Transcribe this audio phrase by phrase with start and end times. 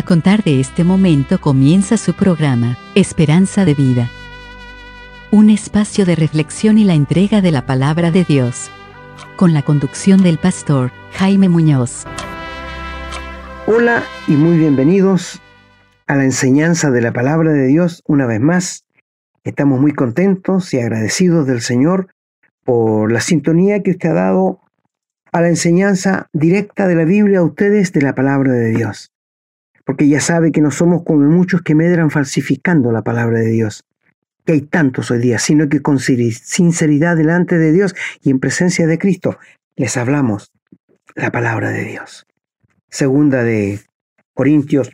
[0.00, 4.08] A contar de este momento comienza su programa, Esperanza de Vida.
[5.30, 8.70] Un espacio de reflexión y la entrega de la palabra de Dios.
[9.36, 12.06] Con la conducción del pastor Jaime Muñoz.
[13.66, 15.42] Hola y muy bienvenidos
[16.06, 18.86] a la enseñanza de la palabra de Dios una vez más.
[19.44, 22.08] Estamos muy contentos y agradecidos del Señor
[22.64, 24.60] por la sintonía que usted ha dado
[25.30, 29.12] a la enseñanza directa de la Biblia a ustedes de la palabra de Dios
[29.90, 33.84] porque ya sabe que no somos como muchos que medran falsificando la palabra de Dios,
[34.44, 38.86] que hay tantos hoy día, sino que con sinceridad delante de Dios y en presencia
[38.86, 39.36] de Cristo
[39.74, 40.52] les hablamos
[41.16, 42.24] la palabra de Dios.
[42.88, 43.80] Segunda de
[44.32, 44.92] Corintios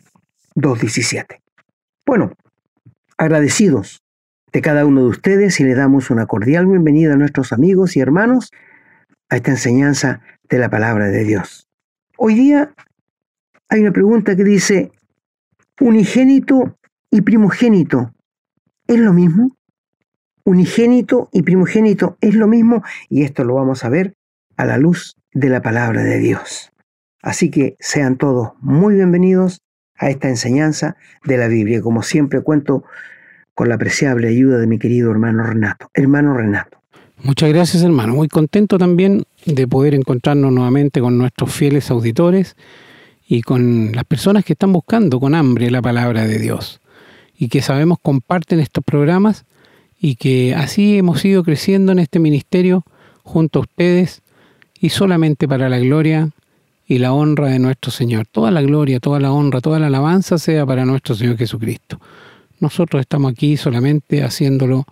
[0.54, 1.42] 2.17.
[2.06, 2.32] Bueno,
[3.18, 4.02] agradecidos
[4.50, 8.00] de cada uno de ustedes y le damos una cordial bienvenida a nuestros amigos y
[8.00, 8.50] hermanos
[9.28, 11.68] a esta enseñanza de la palabra de Dios.
[12.16, 12.72] Hoy día
[13.68, 14.92] hay una pregunta que dice,
[15.80, 16.76] ¿unigénito
[17.10, 18.12] y primogénito
[18.86, 19.56] es lo mismo?
[20.44, 24.14] Unigénito y primogénito es lo mismo y esto lo vamos a ver
[24.56, 26.72] a la luz de la palabra de Dios.
[27.22, 29.60] Así que sean todos muy bienvenidos
[29.96, 31.82] a esta enseñanza de la Biblia.
[31.82, 32.84] Como siempre cuento
[33.54, 35.90] con la apreciable ayuda de mi querido hermano Renato.
[35.94, 36.78] Hermano Renato.
[37.22, 38.14] Muchas gracias hermano.
[38.14, 42.56] Muy contento también de poder encontrarnos nuevamente con nuestros fieles auditores
[43.28, 46.80] y con las personas que están buscando con hambre la palabra de Dios
[47.36, 49.44] y que sabemos comparten estos programas
[50.00, 52.84] y que así hemos ido creciendo en este ministerio
[53.22, 54.22] junto a ustedes
[54.80, 56.30] y solamente para la gloria
[56.86, 58.26] y la honra de nuestro Señor.
[58.30, 62.00] Toda la gloria, toda la honra, toda la alabanza sea para nuestro Señor Jesucristo.
[62.60, 64.84] Nosotros estamos aquí solamente haciéndolo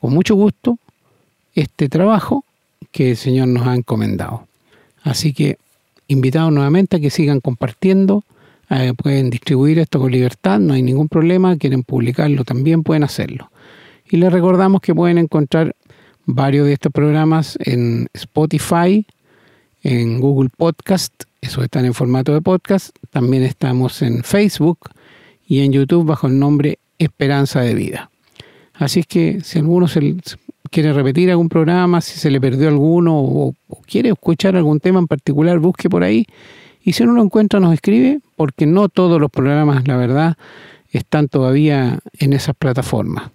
[0.00, 0.78] con mucho gusto,
[1.54, 2.44] este trabajo
[2.92, 4.46] que el Señor nos ha encomendado.
[5.02, 5.58] Así que
[6.08, 8.24] invitados nuevamente a que sigan compartiendo.
[8.70, 11.56] Eh, pueden distribuir esto con libertad, no hay ningún problema.
[11.56, 13.50] Quieren publicarlo también, pueden hacerlo.
[14.10, 15.74] Y les recordamos que pueden encontrar
[16.24, 19.06] varios de estos programas en Spotify,
[19.82, 21.12] en Google Podcast,
[21.46, 22.96] eso están en formato de podcast.
[23.10, 24.90] También estamos en Facebook
[25.46, 28.10] y en YouTube bajo el nombre Esperanza de Vida.
[28.74, 30.00] Así es que si alguno se,
[30.68, 33.54] quiere repetir algún programa, si se le perdió alguno o,
[33.86, 36.26] quiere escuchar algún tema en particular, busque por ahí.
[36.82, 40.36] Y si no lo encuentra, nos escribe, porque no todos los programas, la verdad,
[40.90, 43.30] están todavía en esas plataformas.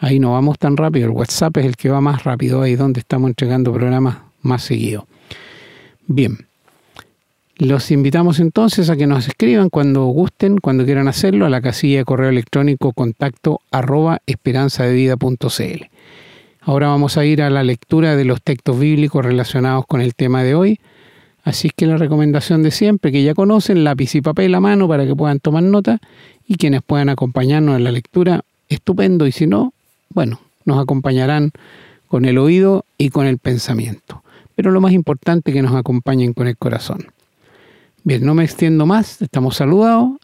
[0.00, 1.06] Ahí no vamos tan rápido.
[1.06, 5.04] El WhatsApp es el que va más rápido, ahí donde estamos entregando programas más seguidos.
[6.06, 6.46] Bien.
[7.58, 11.98] Los invitamos entonces a que nos escriban cuando gusten, cuando quieran hacerlo, a la casilla
[11.98, 15.86] de correo electrónico contacto arroba esperanzadevida.cl.
[16.66, 20.42] Ahora vamos a ir a la lectura de los textos bíblicos relacionados con el tema
[20.42, 20.80] de hoy.
[21.44, 25.06] Así que la recomendación de siempre, que ya conocen, lápiz y papel a mano para
[25.06, 26.00] que puedan tomar nota
[26.44, 29.28] y quienes puedan acompañarnos en la lectura, estupendo.
[29.28, 29.74] Y si no,
[30.12, 31.52] bueno, nos acompañarán
[32.08, 34.24] con el oído y con el pensamiento.
[34.56, 37.06] Pero lo más importante que nos acompañen con el corazón.
[38.02, 40.18] Bien, no me extiendo más, estamos saludados,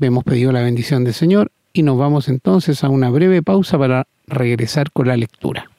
[0.00, 4.08] hemos pedido la bendición del Señor y nos vamos entonces a una breve pausa para
[4.26, 5.70] regresar con la lectura.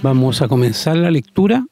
[0.00, 1.66] Vamos a comenzar la lectura.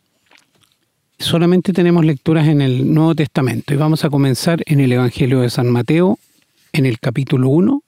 [1.16, 5.50] Solamente tenemos lecturas en el Nuevo Testamento y vamos a comenzar en el Evangelio de
[5.50, 6.18] San Mateo,
[6.72, 7.82] en el capítulo 1,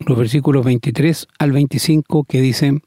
[0.00, 2.82] los versículos 23 al 25 que dicen,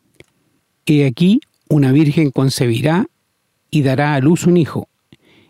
[0.86, 3.08] He aquí una virgen concebirá
[3.72, 4.90] y dará a luz un hijo,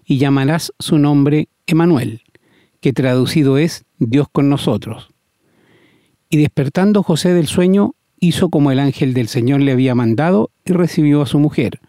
[0.05, 2.21] y llamarás su nombre Emanuel,
[2.81, 5.09] que traducido es Dios con nosotros.
[6.29, 10.73] Y despertando José del sueño, hizo como el ángel del Señor le había mandado y
[10.73, 11.79] recibió a su mujer.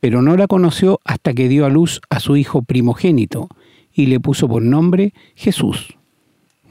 [0.00, 3.48] Pero no la conoció hasta que dio a luz a su hijo primogénito
[3.92, 5.96] y le puso por nombre Jesús.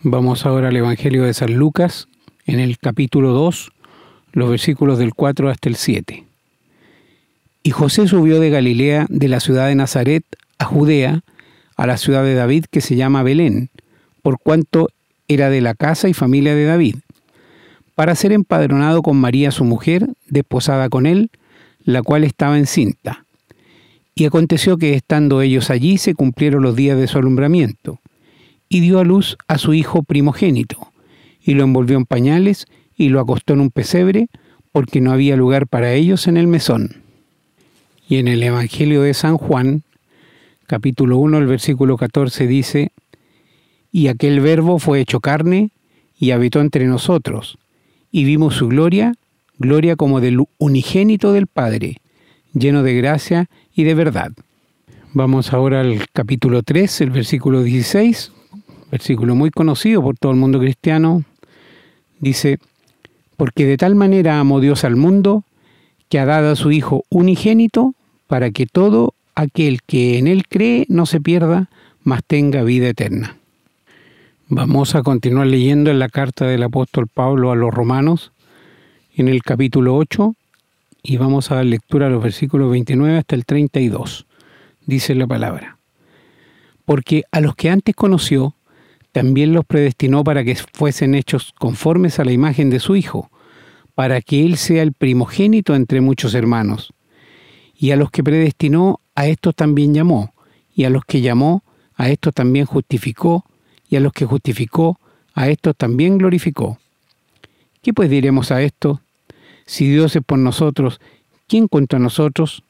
[0.01, 2.07] Vamos ahora al Evangelio de San Lucas,
[2.45, 3.71] en el capítulo 2,
[4.31, 6.25] los versículos del 4 hasta el 7.
[7.61, 10.23] Y José subió de Galilea, de la ciudad de Nazaret,
[10.57, 11.21] a Judea,
[11.75, 13.69] a la ciudad de David que se llama Belén,
[14.21, 14.89] por cuanto
[15.27, 16.95] era de la casa y familia de David
[17.99, 21.31] para ser empadronado con María su mujer, desposada con él,
[21.83, 23.25] la cual estaba encinta.
[24.15, 27.99] Y aconteció que estando ellos allí se cumplieron los días de su alumbramiento,
[28.69, 30.93] y dio a luz a su hijo primogénito,
[31.43, 34.29] y lo envolvió en pañales y lo acostó en un pesebre,
[34.71, 37.03] porque no había lugar para ellos en el mesón.
[38.07, 39.83] Y en el Evangelio de San Juan,
[40.67, 42.93] capítulo 1, el versículo 14 dice,
[43.91, 45.71] Y aquel verbo fue hecho carne,
[46.17, 47.57] y habitó entre nosotros,
[48.11, 49.13] y vimos su gloria,
[49.57, 51.97] gloria como del unigénito del Padre,
[52.53, 54.31] lleno de gracia y de verdad.
[55.13, 58.31] Vamos ahora al capítulo 3, el versículo 16,
[58.91, 61.23] versículo muy conocido por todo el mundo cristiano.
[62.19, 62.59] Dice,
[63.37, 65.43] porque de tal manera amó Dios al mundo,
[66.09, 67.95] que ha dado a su Hijo unigénito,
[68.27, 71.69] para que todo aquel que en él cree no se pierda,
[72.03, 73.38] mas tenga vida eterna.
[74.51, 78.31] Vamos a continuar leyendo en la carta del apóstol Pablo a los romanos,
[79.13, 80.33] en el capítulo 8,
[81.03, 84.25] y vamos a dar lectura a los versículos 29 hasta el 32.
[84.87, 85.77] Dice la palabra.
[86.83, 88.55] Porque a los que antes conoció,
[89.11, 93.29] también los predestinó para que fuesen hechos conformes a la imagen de su Hijo,
[93.93, 96.91] para que Él sea el primogénito entre muchos hermanos.
[97.75, 100.33] Y a los que predestinó, a estos también llamó,
[100.73, 101.63] y a los que llamó,
[101.93, 103.45] a estos también justificó,
[103.89, 104.99] y a los que justificó,
[105.33, 106.77] a estos también glorificó.
[107.81, 109.01] ¿Qué pues diremos a esto?
[109.65, 110.99] Si Dios es por nosotros,
[111.47, 112.63] ¿quién contra nosotros?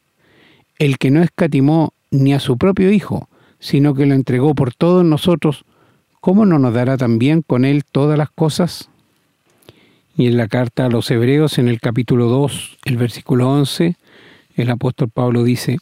[0.78, 3.28] El que no escatimó ni a su propio Hijo,
[3.60, 5.66] sino que lo entregó por todos nosotros,
[6.22, 8.90] ¿cómo no nos dará también con Él todas las cosas?
[10.16, 13.96] Y en la carta a los Hebreos, en el capítulo 2, el versículo 11,
[14.56, 15.78] el apóstol Pablo dice,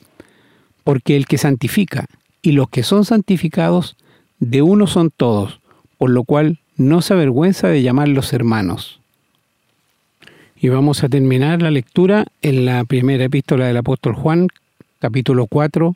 [0.84, 2.06] porque el que santifica
[2.42, 3.97] y los que son santificados
[4.40, 5.60] de uno son todos,
[5.98, 9.00] por lo cual no se avergüenza de llamarlos hermanos.
[10.60, 14.48] Y vamos a terminar la lectura en la primera epístola del apóstol Juan,
[15.00, 15.96] capítulo 4,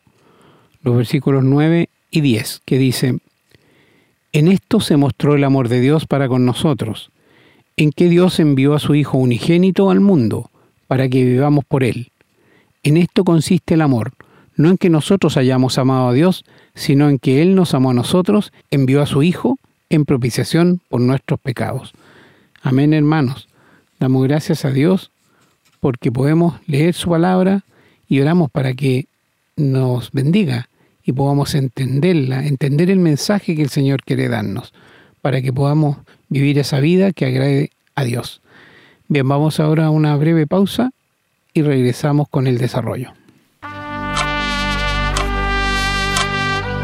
[0.83, 3.17] los versículos 9 y 10, que dice,
[4.31, 7.11] En esto se mostró el amor de Dios para con nosotros,
[7.77, 10.49] en que Dios envió a su Hijo unigénito al mundo,
[10.87, 12.11] para que vivamos por Él.
[12.83, 14.13] En esto consiste el amor,
[14.55, 16.45] no en que nosotros hayamos amado a Dios,
[16.75, 19.57] sino en que Él nos amó a nosotros, envió a su Hijo
[19.89, 21.93] en propiciación por nuestros pecados.
[22.61, 23.47] Amén, hermanos.
[23.99, 25.11] Damos gracias a Dios
[25.79, 27.63] porque podemos leer su palabra
[28.07, 29.07] y oramos para que
[29.57, 30.69] nos bendiga
[31.03, 34.73] y podamos entenderla, entender el mensaje que el Señor quiere darnos,
[35.21, 35.97] para que podamos
[36.29, 38.41] vivir esa vida que agrade a Dios.
[39.07, 40.91] Bien, vamos ahora a una breve pausa
[41.53, 43.13] y regresamos con el desarrollo.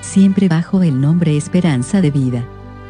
[0.00, 2.44] siempre bajo el nombre Esperanza de Vida.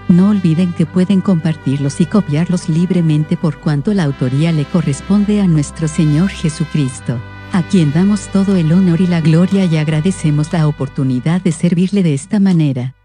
[0.09, 5.47] No olviden que pueden compartirlos y copiarlos libremente por cuanto la autoría le corresponde a
[5.47, 7.21] nuestro Señor Jesucristo,
[7.53, 12.03] a quien damos todo el honor y la gloria y agradecemos la oportunidad de servirle
[12.03, 12.97] de esta manera.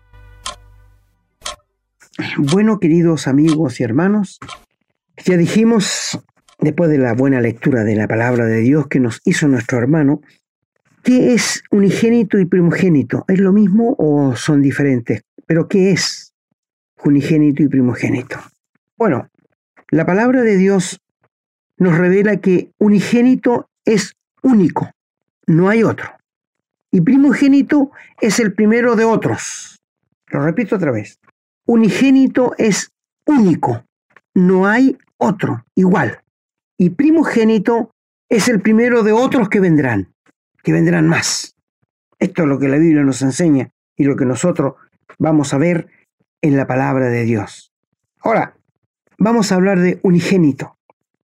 [2.37, 4.39] Bueno, queridos amigos y hermanos,
[5.23, 6.19] ya dijimos,
[6.59, 10.21] después de la buena lectura de la palabra de Dios que nos hizo nuestro hermano,
[11.05, 13.25] ¿Qué es unigénito y primogénito?
[13.27, 15.21] ¿Es lo mismo o son diferentes?
[15.45, 16.33] Pero ¿qué es
[17.03, 18.39] unigénito y primogénito?
[18.97, 19.29] Bueno,
[19.91, 20.99] la palabra de Dios
[21.77, 24.89] nos revela que unigénito es único,
[25.45, 26.09] no hay otro.
[26.89, 29.77] Y primogénito es el primero de otros.
[30.29, 31.19] Lo repito otra vez.
[31.67, 32.89] Unigénito es
[33.27, 33.85] único,
[34.33, 36.23] no hay otro igual.
[36.79, 37.91] Y primogénito
[38.27, 40.14] es el primero de otros que vendrán
[40.65, 41.55] que vendrán más.
[42.17, 44.73] Esto es lo que la Biblia nos enseña y lo que nosotros
[45.19, 45.87] vamos a ver
[46.41, 47.71] en la palabra de Dios.
[48.19, 48.57] Ahora,
[49.19, 50.77] vamos a hablar de unigénito.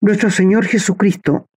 [0.02, 1.48] Nuestro Señor Jesucristo,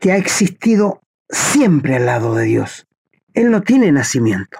[0.00, 2.88] que ha existido siempre al lado de Dios.
[3.34, 4.58] Él no tiene nacimiento.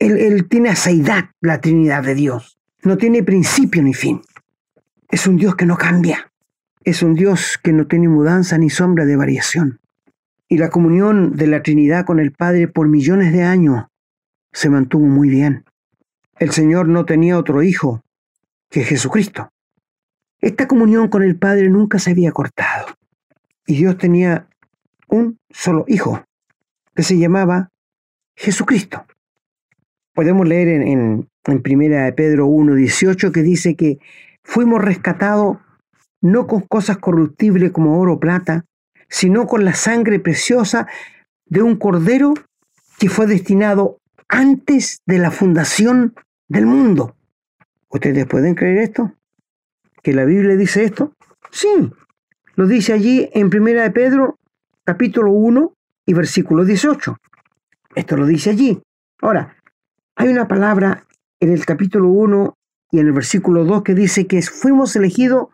[0.00, 2.58] Él, él tiene aseidad, la Trinidad de Dios.
[2.82, 4.20] No tiene principio ni fin.
[5.10, 6.32] Es un Dios que no cambia.
[6.82, 9.79] Es un Dios que no tiene mudanza ni sombra de variación
[10.50, 13.84] y la comunión de la Trinidad con el Padre por millones de años
[14.52, 15.64] se mantuvo muy bien.
[16.40, 18.02] El Señor no tenía otro hijo
[18.68, 19.48] que Jesucristo.
[20.40, 22.86] Esta comunión con el Padre nunca se había cortado.
[23.64, 24.48] Y Dios tenía
[25.06, 26.24] un solo hijo,
[26.96, 27.70] que se llamaba
[28.34, 29.06] Jesucristo.
[30.14, 33.98] Podemos leer en, en, Primera de Pedro 1.18 que dice que
[34.42, 35.58] fuimos rescatados
[36.20, 38.64] no con cosas corruptibles como oro o plata,
[39.10, 40.86] sino con la sangre preciosa
[41.46, 42.32] de un cordero
[42.98, 43.98] que fue destinado
[44.28, 46.14] antes de la fundación
[46.48, 47.16] del mundo.
[47.88, 49.12] ¿Ustedes pueden creer esto?
[50.02, 51.14] ¿Que la Biblia dice esto?
[51.50, 51.90] Sí,
[52.54, 54.38] lo dice allí en Primera de Pedro,
[54.84, 55.74] capítulo 1
[56.06, 57.16] y versículo 18.
[57.96, 58.80] Esto lo dice allí.
[59.20, 59.56] Ahora,
[60.14, 61.06] hay una palabra
[61.40, 62.54] en el capítulo 1
[62.92, 65.48] y en el versículo 2 que dice que fuimos elegidos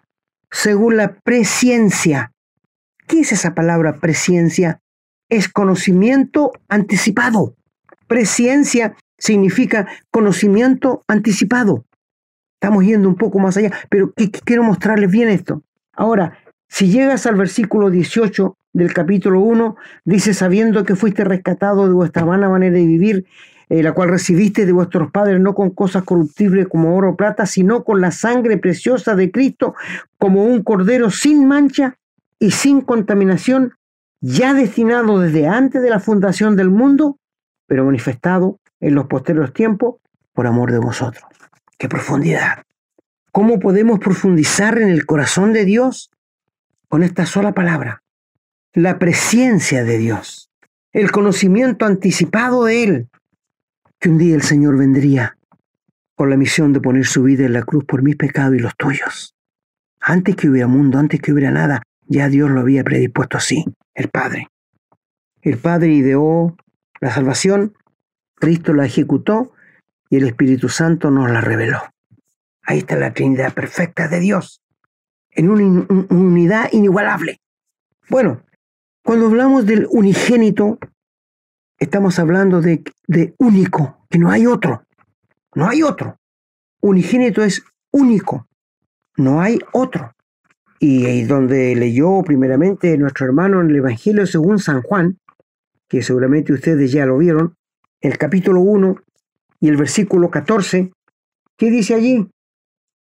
[0.51, 2.33] según la presciencia.
[3.07, 4.81] ¿Qué es esa palabra presciencia?
[5.29, 7.55] Es conocimiento anticipado.
[8.09, 11.85] Presciencia significa conocimiento anticipado.
[12.61, 14.13] Estamos yendo un poco más allá, pero
[14.45, 15.63] quiero mostrarles bien esto.
[15.93, 21.95] Ahora, si llegas al versículo 18 del capítulo 1, dice, sabiendo que fuiste rescatado de
[21.95, 23.27] vuestra vana manera de vivir,
[23.69, 27.47] eh, la cual recibiste de vuestros padres, no con cosas corruptibles como oro o plata,
[27.47, 29.75] sino con la sangre preciosa de Cristo,
[30.19, 31.99] como un cordero sin mancha
[32.39, 33.75] y sin contaminación,
[34.21, 37.19] ya destinado desde antes de la fundación del mundo,
[37.67, 39.97] pero manifestado en los posteriores tiempos
[40.33, 41.25] por amor de vosotros.
[41.79, 42.63] ¡Qué profundidad!
[43.33, 46.11] ¿Cómo podemos profundizar en el corazón de Dios?
[46.89, 48.03] Con esta sola palabra,
[48.73, 50.51] la presencia de Dios,
[50.93, 53.09] el conocimiento anticipado de Él,
[53.99, 55.37] que un día el Señor vendría
[56.15, 58.77] con la misión de poner su vida en la cruz por mis pecados y los
[58.77, 59.35] tuyos.
[60.01, 64.09] Antes que hubiera mundo, antes que hubiera nada, ya Dios lo había predispuesto así, el
[64.09, 64.49] Padre.
[65.43, 66.57] El Padre ideó
[67.01, 67.77] la salvación,
[68.35, 69.53] Cristo la ejecutó
[70.11, 71.81] y el Espíritu Santo nos la reveló.
[72.63, 74.61] Ahí está la Trinidad perfecta de Dios,
[75.31, 77.41] en una unidad inigualable.
[78.09, 78.43] Bueno,
[79.03, 80.79] cuando hablamos del unigénito,
[81.79, 84.85] estamos hablando de, de único, que no hay otro.
[85.55, 86.19] No hay otro.
[86.81, 88.49] Unigénito es único.
[89.17, 90.16] No hay otro.
[90.79, 95.19] Y ahí donde leyó primeramente nuestro hermano en el Evangelio según San Juan,
[95.89, 97.55] que seguramente ustedes ya lo vieron,
[98.01, 98.97] el capítulo 1
[99.61, 100.93] y el versículo 14,
[101.57, 102.29] ¿qué dice allí?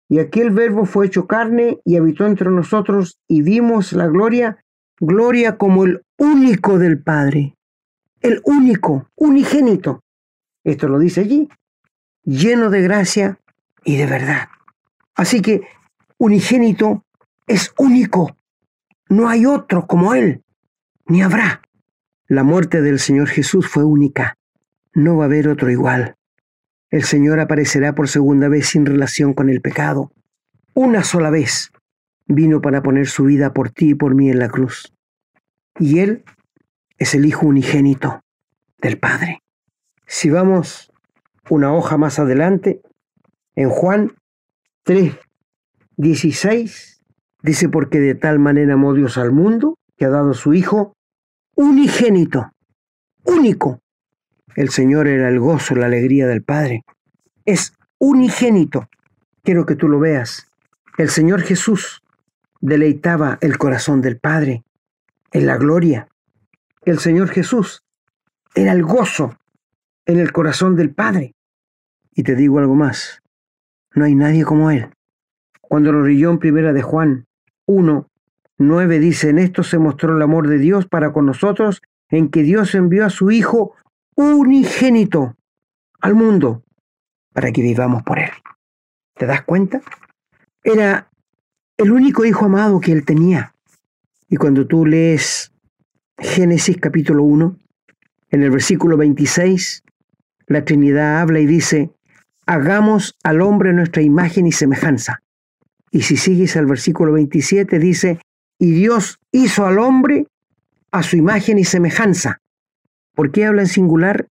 [0.07, 4.63] Y aquel verbo fue hecho carne y habitó entre nosotros y vimos la gloria,
[4.99, 7.55] gloria como el único del Padre,
[8.21, 10.01] el único, unigénito.
[10.63, 11.49] Esto lo dice allí,
[12.23, 13.39] lleno de gracia
[13.83, 14.47] y de verdad.
[15.15, 15.61] Así que
[16.17, 17.04] unigénito
[17.47, 18.37] es único.
[19.09, 20.43] No hay otro como Él,
[21.05, 21.61] ni habrá.
[22.27, 24.37] La muerte del Señor Jesús fue única.
[24.93, 26.15] No va a haber otro igual.
[26.89, 30.11] El Señor aparecerá por segunda vez sin relación con el pecado.
[30.73, 31.71] Una sola vez
[32.25, 34.93] vino para poner su vida por ti y por mí en la cruz.
[35.79, 36.23] Y Él
[36.97, 38.21] es el Hijo unigénito
[38.79, 39.43] del Padre.
[40.07, 40.91] Si vamos
[41.49, 42.81] una hoja más adelante,
[43.55, 44.13] en Juan
[44.83, 45.15] 3,
[45.97, 46.94] 16,
[47.45, 50.93] dice, porque de tal manera amó Dios al mundo que ha dado su Hijo
[51.55, 52.51] unigénito,
[53.23, 53.79] único.
[54.55, 56.83] El Señor era el gozo, la alegría del Padre.
[57.45, 58.87] Es unigénito.
[59.43, 60.47] Quiero que tú lo veas.
[60.97, 62.01] El Señor Jesús
[62.61, 64.63] deleitaba el corazón del Padre
[65.31, 66.07] en la gloria
[66.85, 67.83] el Señor Jesús
[68.53, 69.37] era el gozo
[70.05, 71.33] en el corazón del Padre.
[72.13, 73.23] Y te digo algo más,
[73.95, 74.91] no hay nadie como Él.
[75.61, 77.25] Cuando lo leyó en primera de Juan
[77.67, 78.09] 1,
[78.57, 82.43] 9 dice, en esto se mostró el amor de Dios para con nosotros, en que
[82.43, 83.73] Dios envió a su Hijo
[84.15, 85.35] unigénito
[85.99, 86.63] al mundo
[87.33, 88.31] para que vivamos por Él.
[89.15, 89.81] ¿Te das cuenta?
[90.63, 91.09] Era
[91.77, 93.53] el único hijo amado que Él tenía.
[94.29, 95.51] Y cuando tú lees
[96.17, 97.57] Génesis capítulo 1,
[98.31, 99.83] en el versículo 26,
[100.47, 101.91] la Trinidad habla y dice,
[102.45, 105.21] hagamos al hombre nuestra imagen y semejanza.
[105.95, 108.19] Y si sigues al versículo 27, dice,
[108.59, 110.27] y Dios hizo al hombre
[110.91, 112.41] a su imagen y semejanza.
[113.13, 114.27] ¿Por qué habla en singular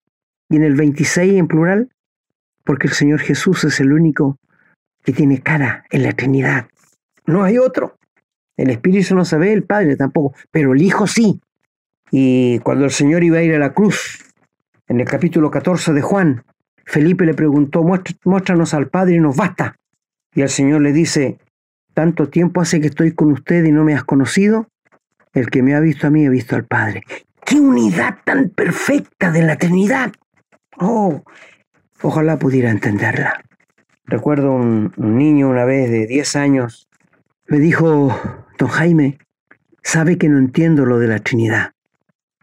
[0.48, 1.90] y en el 26 en plural?
[2.64, 4.38] Porque el Señor Jesús es el único
[5.04, 6.66] que tiene cara en la Trinidad.
[7.26, 7.98] No hay otro.
[8.56, 11.42] El Espíritu no se ve, el Padre tampoco, pero el Hijo sí.
[12.10, 14.24] Y cuando el Señor iba a ir a la cruz,
[14.88, 16.42] en el capítulo 14 de Juan,
[16.86, 17.84] Felipe le preguntó,
[18.24, 19.76] muéstranos al Padre y nos basta.
[20.34, 21.38] Y el Señor le dice,
[21.94, 24.68] tanto tiempo hace que estoy con usted y no me has conocido.
[25.32, 27.04] El que me ha visto a mí ha visto al Padre.
[27.44, 30.12] ¡Qué unidad tan perfecta de la Trinidad!
[30.78, 31.22] Oh,
[32.02, 33.42] ojalá pudiera entenderla.
[34.04, 36.88] Recuerdo un, un niño una vez de 10 años,
[37.46, 38.16] me dijo,
[38.58, 39.18] don Jaime,
[39.82, 41.72] sabe que no entiendo lo de la Trinidad.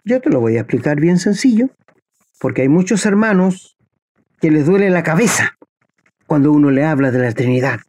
[0.04, 1.70] Yo te lo voy a explicar bien sencillo,
[2.40, 3.78] porque hay muchos hermanos
[4.40, 5.58] que les duele la cabeza
[6.26, 7.80] cuando uno le habla de la Trinidad.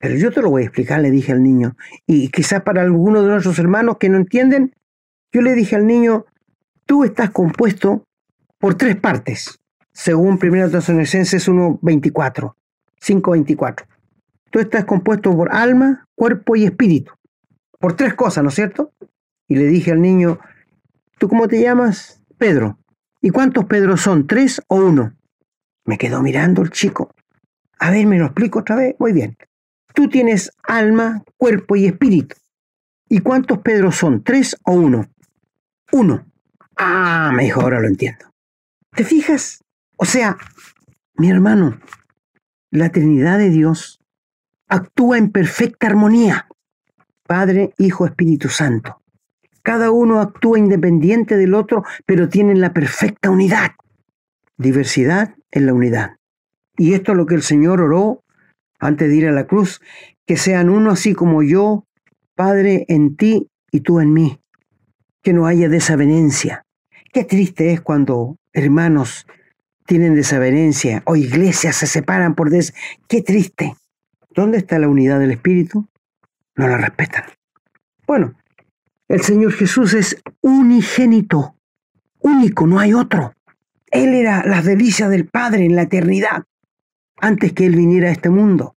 [0.00, 1.76] Pero yo te lo voy a explicar, le dije al niño.
[2.06, 4.74] Y quizás para algunos de nuestros hermanos que no entienden,
[5.30, 6.24] yo le dije al niño,
[6.86, 8.04] tú estás compuesto
[8.58, 9.60] por tres partes,
[9.92, 12.54] según 1 Tesalonicenses 1.24,
[13.00, 13.86] 5.24.
[14.50, 17.12] Tú estás compuesto por alma, cuerpo y espíritu.
[17.78, 18.92] por tres cosas, ¿no es cierto?
[19.48, 20.38] Y le dije al niño,
[21.18, 22.22] ¿tú cómo te llamas?
[22.38, 22.78] Pedro.
[23.20, 24.26] ¿Y cuántos Pedros son?
[24.26, 25.14] ¿Tres o uno?
[25.84, 27.10] Me quedó mirando el chico.
[27.78, 28.96] A ver, ¿me lo explico otra vez?
[28.98, 29.36] Muy bien.
[29.94, 32.36] Tú tienes alma, cuerpo y espíritu.
[33.08, 34.22] ¿Y cuántos Pedros son?
[34.22, 35.08] ¿Tres o uno?
[35.92, 36.26] Uno.
[36.76, 38.26] Ah, me dijo, ahora lo entiendo.
[38.94, 39.62] ¿Te fijas?
[39.96, 40.36] O sea,
[41.14, 41.80] mi hermano,
[42.70, 44.00] la Trinidad de Dios
[44.68, 46.46] actúa en perfecta armonía.
[47.26, 49.02] Padre, Hijo, Espíritu Santo.
[49.62, 53.72] Cada uno actúa independiente del otro, pero tienen la perfecta unidad.
[54.56, 56.16] Diversidad en la unidad.
[56.76, 58.24] Y esto es lo que el Señor oró
[58.80, 59.80] antes de ir a la cruz,
[60.26, 61.86] que sean uno así como yo,
[62.34, 64.40] Padre, en ti y tú en mí.
[65.22, 66.64] Que no haya desavenencia.
[67.12, 69.26] Qué triste es cuando hermanos
[69.86, 72.74] tienen desavenencia o iglesias se separan por des...
[73.08, 73.74] Qué triste.
[74.30, 75.88] ¿Dónde está la unidad del Espíritu?
[76.56, 77.24] No la respetan.
[78.06, 78.34] Bueno,
[79.08, 81.56] el Señor Jesús es unigénito,
[82.20, 83.34] único, no hay otro.
[83.90, 86.44] Él era las delicias del Padre en la eternidad,
[87.20, 88.76] antes que Él viniera a este mundo.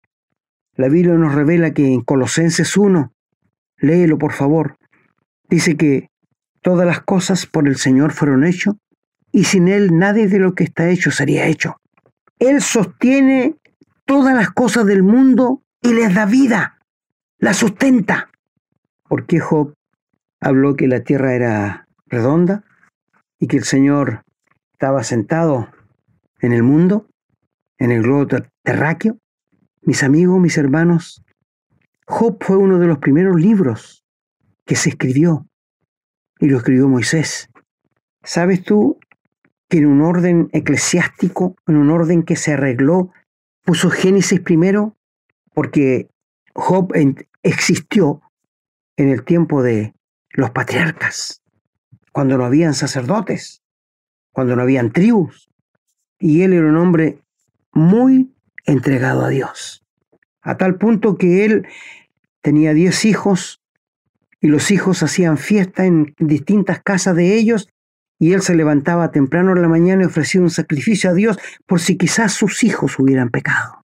[0.75, 3.13] La Biblia nos revela que en Colosenses 1,
[3.77, 4.77] léelo por favor,
[5.49, 6.09] dice que
[6.61, 8.75] todas las cosas por el Señor fueron hechas
[9.31, 11.77] y sin Él nadie de lo que está hecho sería hecho.
[12.39, 13.55] Él sostiene
[14.05, 16.79] todas las cosas del mundo y les da vida,
[17.37, 18.29] la sustenta.
[19.07, 19.73] ¿Por qué Job
[20.39, 22.63] habló que la tierra era redonda
[23.39, 24.23] y que el Señor
[24.73, 25.69] estaba sentado
[26.39, 27.07] en el mundo,
[27.81, 28.27] en el globo
[28.63, 29.17] terráqueo?
[29.81, 31.23] Mis amigos, mis hermanos,
[32.05, 34.05] Job fue uno de los primeros libros
[34.65, 35.47] que se escribió
[36.39, 37.49] y lo escribió Moisés.
[38.23, 38.99] ¿Sabes tú
[39.67, 43.11] que en un orden eclesiástico, en un orden que se arregló,
[43.63, 44.95] puso Génesis primero,
[45.55, 46.07] porque
[46.53, 46.93] Job
[47.41, 48.21] existió
[48.95, 49.95] en el tiempo de
[50.29, 51.41] los patriarcas,
[52.11, 53.63] cuando no habían sacerdotes,
[54.31, 55.49] cuando no habían tribus,
[56.19, 57.23] y él era un hombre
[57.73, 58.33] muy
[58.65, 59.83] entregado a Dios,
[60.41, 61.67] a tal punto que él
[62.41, 63.61] tenía diez hijos
[64.39, 67.69] y los hijos hacían fiesta en distintas casas de ellos
[68.19, 71.79] y él se levantaba temprano en la mañana y ofrecía un sacrificio a Dios por
[71.79, 73.83] si quizás sus hijos hubieran pecado.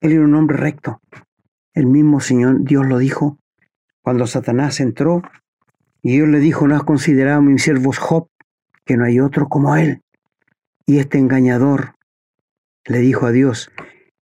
[0.00, 1.00] Él era un hombre recto.
[1.74, 3.38] El mismo Señor Dios lo dijo
[4.02, 5.22] cuando Satanás entró
[6.00, 8.28] y Dios le dijo, ¿no has considerado mi siervo Job,
[8.84, 10.00] que no hay otro como él?
[10.86, 11.95] Y este engañador
[12.86, 13.70] le dijo a Dios,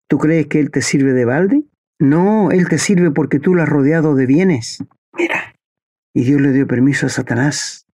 [0.08, 1.64] ¿tú crees que él te sirve de balde?
[1.98, 4.84] No, él te sirve porque tú lo has rodeado de bienes.
[5.12, 5.54] Mira.
[6.14, 7.86] Y Dios le dio permiso a Satanás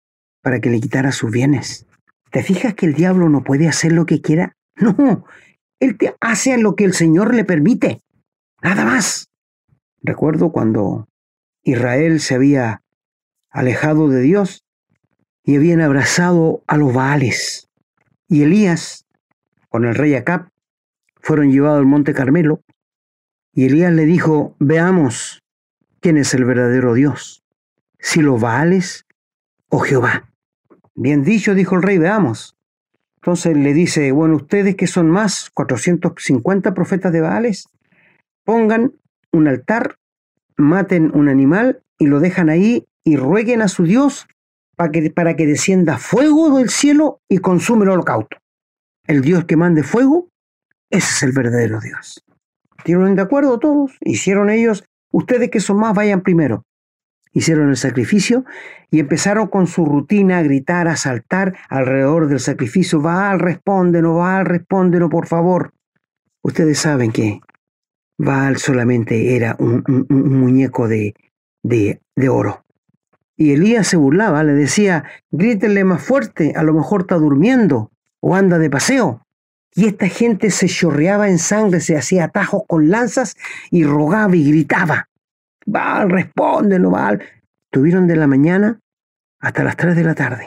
[0.42, 1.86] para que le quitara sus bienes.
[2.30, 4.56] ¿Te fijas que el diablo no puede hacer lo que quiera?
[4.74, 5.26] No,
[5.80, 8.00] él te hace lo que el Señor le permite.
[8.62, 9.28] Nada más.
[10.00, 11.08] Recuerdo cuando
[11.62, 12.82] Israel se había
[13.50, 14.64] alejado de Dios
[15.44, 17.68] y habían abrazado a los Baales.
[18.28, 19.01] Y Elías,
[19.72, 20.50] con el rey Acab,
[21.22, 22.60] fueron llevados al monte Carmelo.
[23.54, 25.42] Y Elías le dijo, veamos
[26.00, 27.42] quién es el verdadero Dios,
[27.98, 29.06] si los Baales
[29.68, 30.30] o Jehová.
[30.94, 32.54] Bien dicho, dijo el rey, veamos.
[33.16, 37.66] Entonces le dice, bueno, ustedes que son más, 450 profetas de Baales,
[38.44, 38.92] pongan
[39.32, 39.96] un altar,
[40.58, 44.26] maten un animal y lo dejan ahí y rueguen a su Dios
[44.76, 48.41] para que, para que descienda fuego del cielo y consume el holocausto.
[49.06, 50.28] El Dios que mande fuego,
[50.90, 52.24] ese es el verdadero Dios.
[52.84, 53.92] ¿Tiraron de acuerdo todos?
[54.00, 56.64] Hicieron ellos, ustedes que son más, vayan primero
[57.32, 58.44] hicieron el sacrificio
[58.90, 63.00] y empezaron con su rutina a gritar, a saltar alrededor del sacrificio.
[63.00, 65.72] Baal, respóndenos, Baal, respóndenos, por favor.
[66.42, 67.40] Ustedes saben que
[68.18, 71.14] Baal solamente era un, muñeco de,
[71.62, 72.64] de, de, oro.
[73.36, 77.90] Y Elías se burlaba, le decía, grítenle más fuerte, a lo mejor está durmiendo
[78.22, 79.26] o anda de paseo.
[79.74, 83.36] Y esta gente se chorreaba en sangre, se hacía atajos con lanzas
[83.70, 85.08] y rogaba y gritaba.
[85.66, 87.22] Val, responde, no Val.
[87.70, 88.80] Tuvieron de la mañana
[89.40, 90.46] hasta las 3 de la tarde.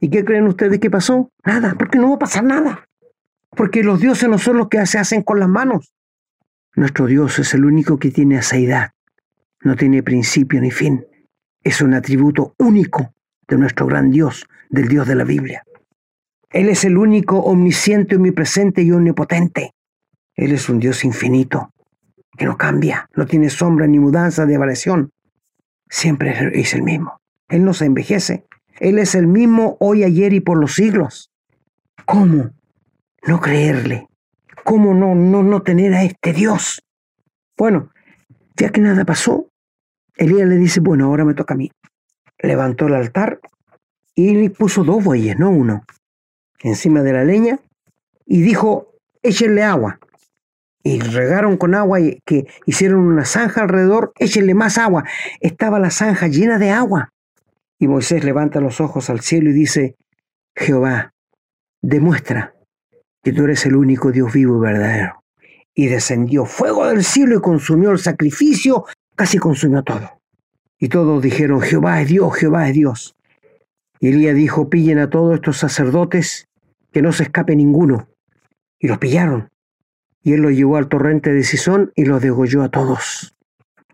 [0.00, 1.30] ¿Y qué creen ustedes que pasó?
[1.44, 2.84] Nada, porque no va a pasar nada.
[3.50, 5.92] Porque los dioses no son los que se hacen con las manos.
[6.74, 8.90] Nuestro Dios es el único que tiene aseidad.
[9.60, 11.06] No tiene principio ni fin.
[11.62, 13.14] Es un atributo único
[13.46, 15.62] de nuestro gran Dios, del Dios de la Biblia.
[16.52, 19.74] Él es el único omnisciente, omnipresente y omnipotente.
[20.36, 21.72] Él es un Dios infinito,
[22.36, 25.10] que no cambia, no tiene sombra ni mudanza de variación.
[25.88, 27.20] Siempre es el mismo.
[27.48, 28.46] Él no se envejece.
[28.80, 31.30] Él es el mismo hoy, ayer y por los siglos.
[32.04, 32.50] ¿Cómo
[33.26, 34.08] no creerle?
[34.64, 36.82] ¿Cómo no, no, no tener a este Dios?
[37.56, 37.90] Bueno,
[38.56, 39.48] ya que nada pasó,
[40.16, 41.70] Elías le dice, bueno, ahora me toca a mí.
[42.38, 43.40] Levantó el altar
[44.14, 45.84] y le puso dos bueyes, no uno,
[46.62, 47.60] encima de la leña
[48.26, 49.98] y dijo, échenle agua.
[50.84, 55.04] Y regaron con agua y que hicieron una zanja alrededor, échenle más agua.
[55.40, 57.10] Estaba la zanja llena de agua.
[57.78, 59.96] Y Moisés levanta los ojos al cielo y dice,
[60.56, 61.12] Jehová,
[61.80, 62.54] demuestra
[63.22, 65.22] que tú eres el único Dios vivo y verdadero.
[65.74, 70.20] Y descendió fuego del cielo y consumió el sacrificio, casi consumió todo.
[70.78, 73.16] Y todos dijeron, Jehová es Dios, Jehová es Dios.
[74.00, 76.48] Y Elías dijo, pillen a todos estos sacerdotes,
[76.92, 78.08] que no se escape ninguno.
[78.78, 79.50] Y los pillaron.
[80.22, 83.34] Y él los llevó al torrente de Sison y los degolló a todos.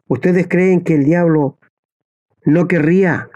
[0.07, 1.59] ¿Ustedes creen que el diablo
[2.45, 3.31] no querría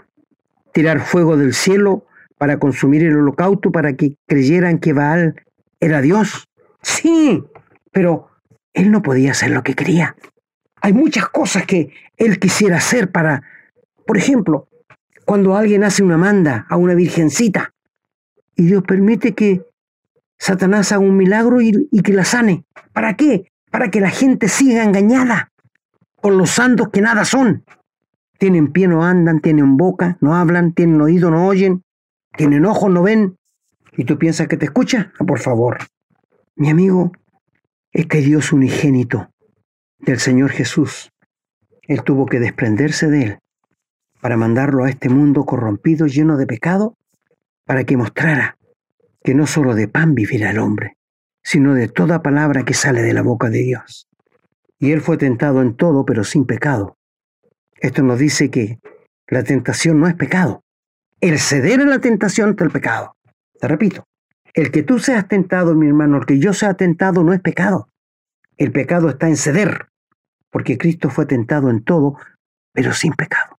[0.73, 2.05] tirar fuego del cielo
[2.37, 5.35] para consumir el holocausto, para que creyeran que Baal
[5.79, 6.47] era Dios?
[6.81, 7.43] Sí,
[7.91, 8.29] pero
[8.73, 10.15] él no podía hacer lo que quería.
[10.81, 13.43] Hay muchas cosas que él quisiera hacer para,
[14.05, 14.67] por ejemplo,
[15.25, 17.73] cuando alguien hace una manda a una virgencita
[18.55, 19.65] y Dios permite que
[20.37, 22.65] Satanás haga un milagro y, que la sane.
[22.91, 23.51] ¿Para qué?
[23.71, 25.51] Para que la gente siga engañada
[26.15, 27.63] con los santos que nada son.
[28.37, 31.83] Tienen pie, no andan, tienen boca, no hablan, tienen oído, no oyen,
[32.35, 33.37] tienen ojos, no ven.
[33.95, 35.13] ¿Y tú piensas que te escucha?
[35.19, 35.77] Ah, por favor.
[36.55, 37.11] Mi amigo,
[37.91, 39.29] este Dios unigénito
[39.99, 41.11] del Señor Jesús,
[41.83, 43.39] Él tuvo que desprenderse de Él
[44.19, 46.95] para mandarlo a este mundo corrompido, lleno de pecado,
[47.65, 48.57] para que mostrara
[49.23, 50.97] que no solo de pan vivirá el hombre,
[51.43, 54.07] sino de toda palabra que sale de la boca de Dios.
[54.79, 56.97] Y Él fue tentado en todo, pero sin pecado.
[57.79, 58.79] Esto nos dice que
[59.27, 60.63] la tentación no es pecado.
[61.21, 63.15] El ceder a la tentación es el pecado.
[63.59, 64.05] Te repito,
[64.53, 67.87] el que tú seas tentado, mi hermano, el que yo sea tentado no es pecado.
[68.57, 69.87] El pecado está en ceder
[70.53, 72.15] porque Cristo fue tentado en todo,
[72.71, 73.57] pero sin pecado.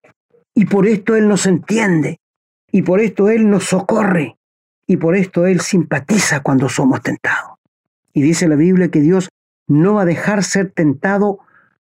[0.54, 2.20] Y por esto Él nos entiende,
[2.74, 4.36] y por esto Él nos socorre,
[4.84, 7.52] y por esto Él simpatiza cuando somos tentados.
[8.12, 9.28] Y dice la Biblia que Dios
[9.68, 11.38] no va a dejar ser tentado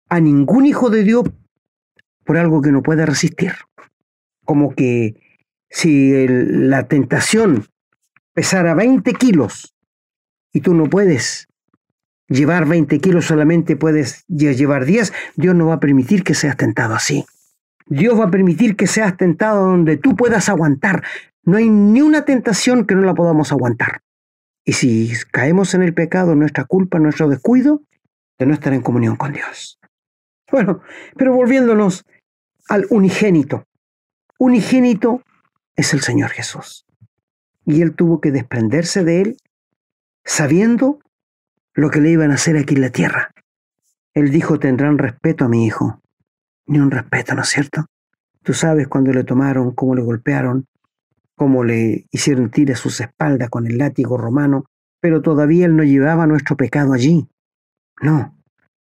[0.08, 1.24] a ningún hijo de Dios
[2.24, 3.56] por algo que no puede resistir.
[4.46, 5.16] Como que
[5.70, 7.66] si la tentación
[8.34, 9.76] pesara 20 kilos
[10.54, 11.50] y tú no puedes
[12.30, 16.96] llevar 20 kilos solamente puedes llevar 10, Dios no va a permitir que seas tentado
[16.96, 17.26] así.
[17.90, 21.04] Dios va a permitir que seas tentado donde tú puedas aguantar.
[21.44, 24.02] No hay ni una tentación que no la podamos aguantar.
[24.64, 27.82] Y si caemos en el pecado, nuestra culpa, nuestro descuido,
[28.38, 29.80] de no estar en comunión con Dios.
[30.52, 30.82] Bueno,
[31.18, 32.06] pero volviéndonos
[32.68, 33.66] al unigénito.
[34.38, 35.24] Unigénito
[35.76, 36.86] es el Señor Jesús.
[37.66, 39.38] Y Él tuvo que desprenderse de Él
[40.24, 41.00] sabiendo
[41.74, 43.32] lo que le iban a hacer aquí en la tierra.
[44.14, 46.00] Él dijo, tendrán respeto a mi hijo.
[46.70, 47.88] Ni un respeto, ¿no es cierto?
[48.44, 50.68] Tú sabes cuando le tomaron, cómo le golpearon,
[51.36, 54.66] cómo le hicieron tira a sus espaldas con el látigo romano,
[55.02, 57.28] pero todavía él no llevaba nuestro pecado allí.
[58.04, 58.38] No,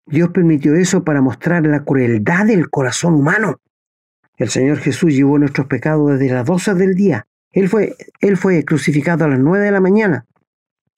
[0.05, 3.61] Dios permitió eso para mostrar la crueldad del corazón humano.
[4.37, 7.29] El Señor Jesús llevó nuestros pecados desde las doce del día.
[7.53, 10.27] Él fue, él fue crucificado a las nueve de la mañana.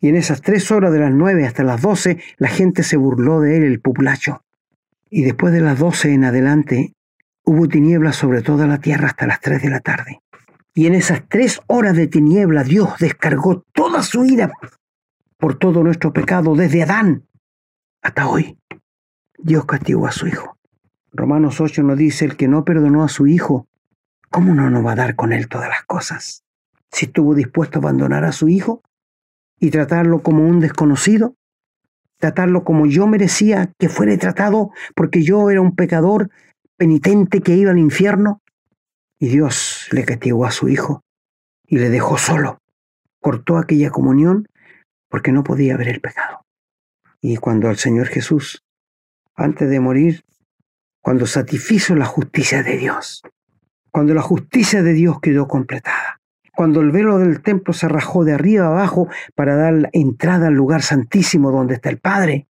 [0.01, 3.41] Y en esas tres horas de las nueve hasta las doce, la gente se burló
[3.41, 4.43] de él, el populacho.
[5.11, 6.95] Y después de las doce en adelante,
[7.45, 10.21] hubo tinieblas sobre toda la tierra hasta las tres de la tarde.
[10.75, 14.53] Y en esas tres horas de tiniebla, Dios descargó toda su ira
[15.37, 17.25] por todo nuestro pecado, desde Adán
[18.03, 18.59] hasta hoy.
[19.39, 20.57] Dios castigó a su Hijo.
[21.13, 23.67] Romanos 8 nos dice, el que no perdonó a su Hijo,
[24.31, 26.45] ¿cómo no nos va a dar con él todas las cosas?
[26.91, 28.83] Si estuvo dispuesto a abandonar a su Hijo,
[29.61, 31.35] y tratarlo como un desconocido,
[32.19, 36.31] tratarlo como yo merecía que fuera tratado porque yo era un pecador
[36.77, 38.43] penitente que iba al infierno.
[39.19, 41.03] Y Dios le castigó a su hijo
[41.67, 42.59] y le dejó solo.
[43.21, 44.47] Cortó aquella comunión
[45.09, 46.45] porque no podía ver el pecado.
[47.21, 48.63] Y cuando el Señor Jesús,
[49.35, 50.25] antes de morir,
[51.03, 53.23] cuando satisfizo la justicia de Dios,
[53.91, 56.18] cuando la justicia de Dios quedó completada,
[56.59, 60.83] cuando el velo del templo se rajó de arriba abajo para dar entrada al lugar
[60.83, 62.49] santísimo donde está el Padre.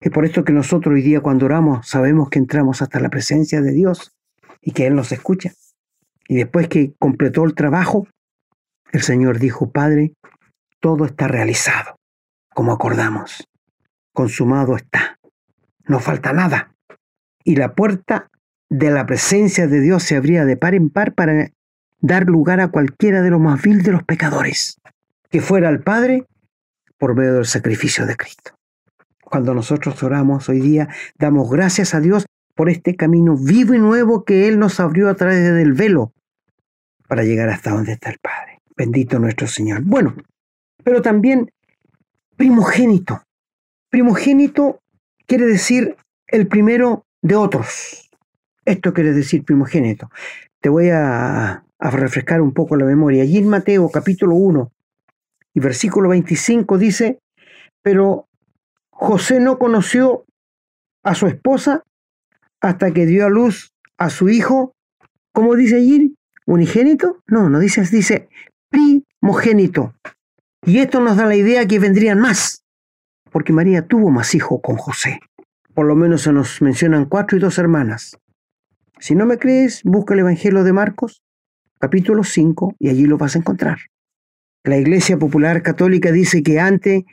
[0.00, 3.60] Es por esto que nosotros hoy día cuando oramos sabemos que entramos hasta la presencia
[3.60, 4.16] de Dios
[4.62, 5.52] y que Él nos escucha.
[6.26, 8.08] Y después que completó el trabajo,
[8.92, 10.14] el Señor dijo, Padre,
[10.80, 11.96] todo está realizado,
[12.54, 13.46] como acordamos.
[14.14, 15.18] Consumado está.
[15.86, 16.72] No falta nada.
[17.44, 18.30] Y la puerta
[18.70, 21.50] de la presencia de Dios se abría de par en par para
[22.04, 24.78] dar lugar a cualquiera de los más vil de los pecadores,
[25.30, 26.26] que fuera al Padre
[26.98, 28.52] por medio del sacrificio de Cristo.
[29.22, 30.88] Cuando nosotros oramos hoy día,
[31.18, 35.14] damos gracias a Dios por este camino vivo y nuevo que Él nos abrió a
[35.14, 36.12] través del velo
[37.08, 38.60] para llegar hasta donde está el Padre.
[38.76, 39.80] Bendito nuestro Señor.
[39.82, 40.14] Bueno,
[40.84, 41.50] pero también
[42.36, 43.22] primogénito.
[43.88, 44.80] Primogénito
[45.26, 48.10] quiere decir el primero de otros.
[48.66, 50.10] Esto quiere decir primogénito.
[50.60, 53.22] Te voy a, a refrescar un poco la memoria.
[53.22, 54.72] Allí en Mateo capítulo 1
[55.52, 57.18] y versículo 25 dice,
[57.82, 58.26] pero
[58.88, 60.24] José no conoció
[61.02, 61.84] a su esposa
[62.62, 64.72] hasta que dio a luz a su hijo,
[65.32, 66.16] ¿cómo dice allí?
[66.46, 67.18] ¿Unigénito?
[67.26, 68.30] No, no dice, dice
[68.70, 69.94] primogénito.
[70.64, 72.64] Y esto nos da la idea que vendrían más,
[73.30, 75.20] porque María tuvo más hijos con José.
[75.74, 78.16] Por lo menos se nos mencionan cuatro y dos hermanas.
[78.98, 81.23] Si no me crees, busca el Evangelio de Marcos,
[81.84, 83.76] capítulo 5, y allí lo vas a encontrar.
[84.64, 87.04] La Iglesia Popular Católica dice que antes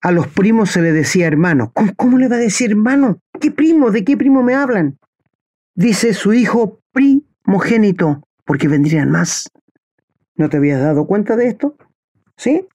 [0.00, 1.70] a los primos se le decía hermano.
[1.72, 3.20] ¿Cómo, le va a decir hermano?
[3.40, 3.92] ¿Qué primo?
[3.92, 4.98] ¿De qué primo me hablan?
[5.76, 9.52] Dice su hijo primogénito, porque vendrían más.
[10.34, 11.76] ¿No te habías dado cuenta de esto?
[12.36, 12.66] ¿Sí?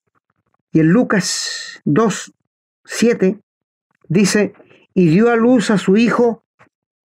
[0.71, 2.34] Y en Lucas 2,
[2.86, 3.38] 7
[4.08, 4.53] dice,
[4.93, 6.45] y dio a luz a su hijo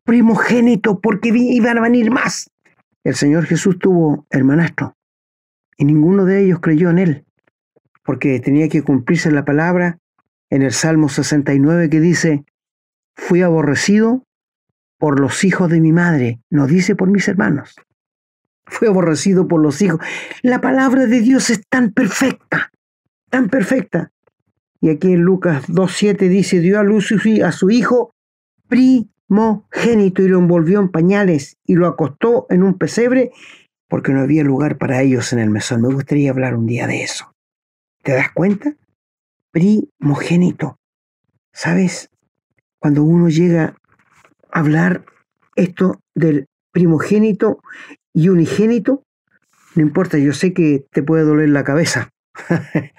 [0.05, 2.51] primogénito, porque iban a venir más.
[3.07, 4.97] El Señor Jesús tuvo hermanastro,
[5.79, 7.25] y ninguno de ellos creyó en él,
[8.03, 10.01] porque tenía que cumplirse la palabra
[10.51, 12.45] en el Salmo 69 que dice,
[13.14, 14.25] fui aborrecido
[14.99, 17.77] por los hijos de mi madre, no dice por mis hermanos.
[18.66, 20.01] Fui aborrecido por los hijos.
[20.42, 22.73] La palabra de Dios es tan perfecta,
[23.31, 24.11] tan perfecta.
[24.81, 27.12] Y aquí en Lucas 2.7 dice, dio a luz
[27.45, 28.16] a su hijo
[29.29, 33.33] primogénito y lo envolvió en pañales y lo acostó en un pesebre
[33.89, 35.83] porque no había lugar para ellos en el mesón.
[35.83, 37.33] Me gustaría hablar un día de eso.
[38.03, 38.77] ¿Te das cuenta?
[39.57, 40.79] primogénito.
[41.51, 42.11] ¿Sabes?
[42.79, 43.75] Cuando uno llega
[44.53, 45.07] a hablar
[45.55, 47.61] esto del primogénito
[48.12, 49.03] y unigénito,
[49.75, 52.11] no importa, yo sé que te puede doler la cabeza,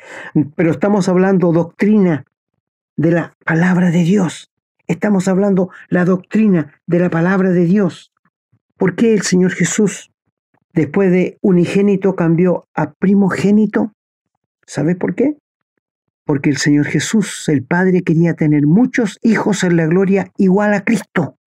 [0.55, 2.25] pero estamos hablando doctrina
[2.95, 4.49] de la palabra de Dios.
[4.87, 8.11] Estamos hablando la doctrina de la palabra de Dios.
[8.77, 10.11] ¿Por qué el Señor Jesús,
[10.73, 13.91] después de unigénito, cambió a primogénito?
[14.65, 15.37] ¿Sabes por qué?
[16.27, 20.83] porque el Señor Jesús, el Padre, quería tener muchos hijos en la gloria igual a
[20.83, 21.37] Cristo,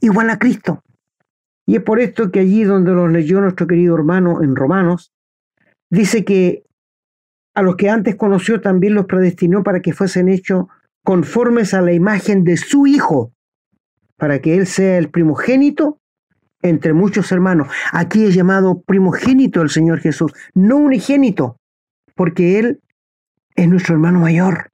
[0.00, 0.82] igual a Cristo.
[1.66, 5.12] Y es por esto que allí donde los leyó nuestro querido hermano en Romanos,
[5.90, 6.64] dice que
[7.54, 10.64] a los que antes conoció también los predestinó para que fuesen hechos
[11.04, 13.32] conformes a la imagen de su Hijo,
[14.16, 15.98] para que Él sea el primogénito
[16.62, 17.68] entre muchos hermanos.
[17.92, 21.58] Aquí es llamado primogénito el Señor Jesús, no unigénito,
[22.16, 22.80] porque Él
[23.54, 24.70] es nuestro hermano mayor.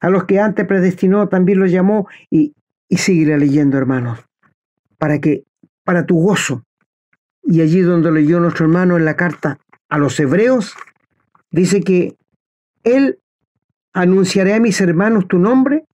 [0.00, 2.54] A los que antes predestinó también los llamó y,
[2.88, 4.24] y seguirá leyendo, hermanos,
[4.98, 5.44] para que,
[5.84, 6.64] para tu gozo.
[7.44, 10.74] Y allí donde leyó nuestro hermano en la carta a los hebreos,
[11.50, 12.16] dice que
[12.82, 13.20] Él
[13.94, 15.86] anunciaré a mis hermanos tu nombre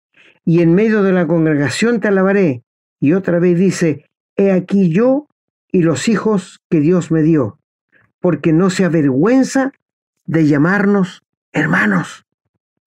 [0.44, 2.64] y en medio de la congregación te alabaré.
[2.98, 5.28] Y otra vez dice, he aquí yo
[5.70, 7.58] y los hijos que Dios me dio,
[8.18, 9.72] porque no se avergüenza
[10.26, 12.26] de llamarnos hermanos,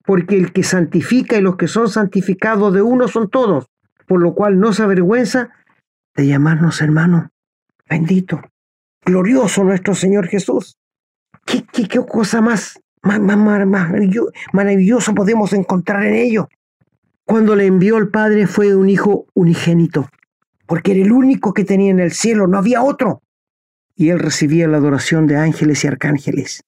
[0.04, 3.66] porque el que santifica y los que son santificados de uno son todos,
[4.06, 5.50] por lo cual no se avergüenza
[6.14, 7.28] de llamarnos hermanos.
[7.88, 8.40] Bendito,
[9.04, 10.78] glorioso nuestro Señor Jesús.
[11.44, 13.20] ¿Qué, qué, cosa más, más,
[14.52, 16.48] maravilloso podemos encontrar en ello?
[17.24, 20.08] Cuando le envió el Padre fue un hijo unigénito,
[20.66, 23.22] porque era el único que tenía en el cielo, no había otro.
[23.96, 26.62] Y él recibía la adoración de ángeles y arcángeles.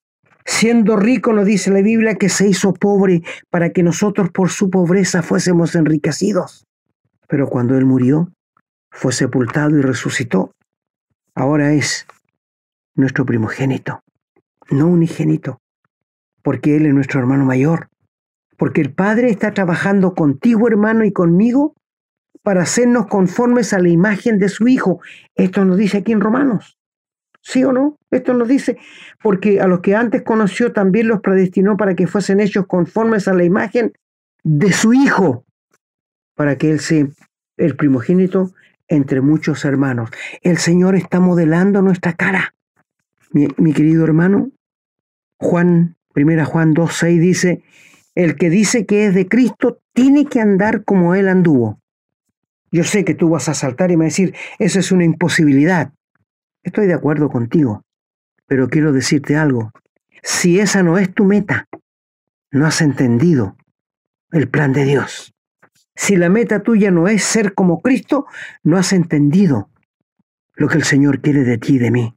[0.45, 4.69] Siendo rico, nos dice la Biblia, que se hizo pobre para que nosotros por su
[4.69, 6.65] pobreza fuésemos enriquecidos.
[7.27, 8.31] Pero cuando Él murió,
[8.89, 10.53] fue sepultado y resucitó.
[11.35, 12.07] Ahora es
[12.95, 14.01] nuestro primogénito,
[14.71, 15.59] no unigénito,
[16.47, 17.89] porque Él es nuestro hermano mayor,
[18.55, 21.75] porque el Padre está trabajando contigo, hermano, y conmigo
[22.41, 25.01] para hacernos conformes a la imagen de su Hijo.
[25.35, 26.77] Esto nos dice aquí en Romanos.
[27.41, 27.97] ¿Sí o no?
[28.11, 28.77] Esto nos dice,
[29.21, 33.33] porque a los que antes conoció también los predestinó para que fuesen hechos conformes a
[33.33, 33.91] la imagen
[34.45, 35.43] de su Hijo,
[36.33, 37.07] para que Él sea
[37.57, 38.53] el primogénito
[38.87, 40.11] entre muchos hermanos.
[40.43, 42.55] El Señor está modelando nuestra cara.
[43.31, 44.51] Mi, mi querido hermano,
[45.39, 47.63] Juan, primera Juan 2.6 dice,
[48.15, 51.79] el que dice que es de Cristo tiene que andar como Él anduvo.
[52.71, 55.93] Yo sé que tú vas a saltar y me decir, eso es una imposibilidad.
[56.63, 57.83] Estoy de acuerdo contigo,
[58.47, 59.71] pero quiero decirte algo.
[60.23, 61.67] Si esa no es tu meta,
[62.49, 63.55] no has entendido
[64.31, 65.35] el plan de Dios.
[65.95, 68.25] Si la meta tuya no es ser como Cristo,
[68.63, 69.69] no has entendido
[70.55, 72.15] lo que el Señor quiere de ti y de mí.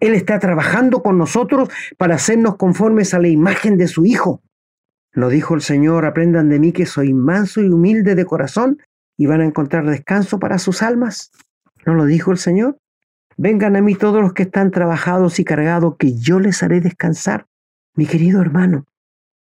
[0.00, 4.42] Él está trabajando con nosotros para hacernos conformes a la imagen de su Hijo.
[5.12, 8.78] Lo dijo el Señor, aprendan de mí que soy manso y humilde de corazón
[9.16, 11.30] y van a encontrar descanso para sus almas.
[11.84, 12.78] ¿No lo dijo el Señor?
[13.36, 17.46] Vengan a mí todos los que están trabajados y cargados, que yo les haré descansar.
[17.94, 18.86] Mi querido hermano,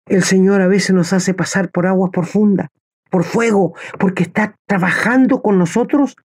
[0.07, 2.69] el Señor a veces nos hace pasar por aguas profundas,
[3.09, 6.15] por fuego, porque está trabajando con nosotros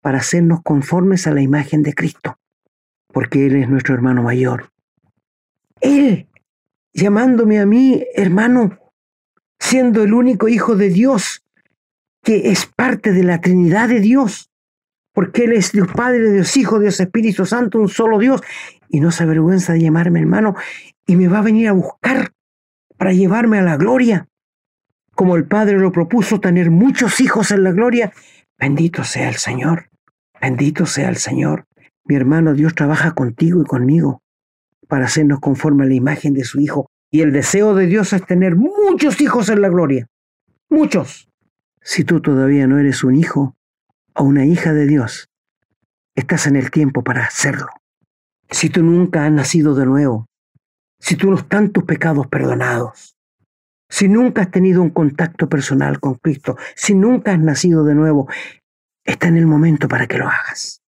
[0.00, 2.38] para hacernos conformes a la imagen de Cristo,
[3.16, 4.70] porque Él es nuestro hermano mayor.
[5.80, 6.28] Él,
[6.92, 8.78] llamándome a mí hermano,
[9.58, 11.42] siendo el único Hijo de Dios,
[12.22, 14.50] que es parte de la Trinidad de Dios,
[15.14, 18.42] porque Él es Dios Padre, Dios Hijo, Dios Espíritu Santo, un solo Dios,
[18.90, 20.54] y no se avergüenza de llamarme hermano,
[21.06, 22.34] y me va a venir a buscar
[22.98, 24.28] para llevarme a la gloria.
[25.14, 28.12] Como el Padre lo propuso, tener muchos hijos en la gloria,
[28.58, 29.88] bendito sea el Señor,
[30.38, 31.66] bendito sea el Señor.
[32.08, 34.22] Mi hermano, Dios trabaja contigo y conmigo
[34.88, 36.88] para hacernos conforme a la imagen de su Hijo.
[37.10, 40.06] Y el deseo de Dios es tener muchos hijos en la gloria.
[40.68, 41.28] Muchos.
[41.80, 43.56] Si tú todavía no eres un hijo,
[44.14, 45.28] o una hija de Dios,
[46.14, 47.68] estás en el tiempo para hacerlo.
[48.50, 50.26] Si tú nunca has nacido de nuevo,
[50.98, 53.16] si tú no están tus pecados perdonados,
[53.88, 58.28] si nunca has tenido un contacto personal con Cristo, si nunca has nacido de nuevo,
[59.04, 60.82] está en el momento para que lo hagas.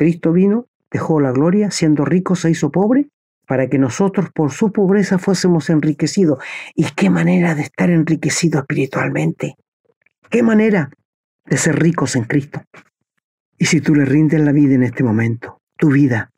[0.00, 3.08] Cristo vino, dejó la gloria, siendo rico se hizo pobre,
[3.46, 6.38] para que nosotros por su pobreza fuésemos enriquecidos.
[6.74, 9.56] ¿Y qué manera de estar enriquecido espiritualmente?
[10.30, 10.90] ¿Qué manera
[11.44, 12.62] de ser ricos en Cristo.
[13.58, 16.30] Y si tú le rindes la vida en este momento, tu vida,